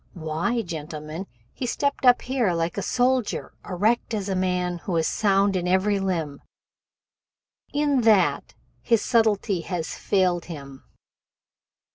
[0.15, 5.07] Why, gentlemen, he stepped up here like a soldier erect as a man who is
[5.07, 6.41] sound in every limb.
[7.71, 10.83] In that his subtlety has failed him.